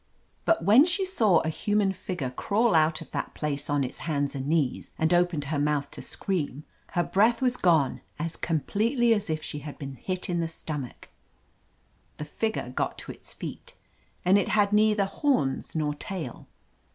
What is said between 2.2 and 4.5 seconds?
ADVENTURES a human figure crawl out of that place on its hands and